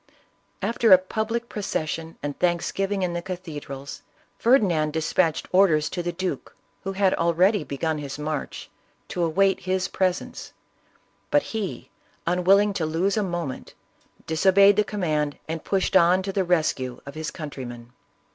[0.63, 4.01] After a public procession and thanksgiving in the cathedrals,
[4.39, 8.71] Ferdinand dis patched orders to the duke, who had already begun his march,
[9.09, 10.53] to await his presence;
[11.29, 11.91] but he,
[12.25, 13.75] unwilling to lose a moment,
[14.25, 17.93] disobeyed the command, and pushed on to the rescue of his countrymen.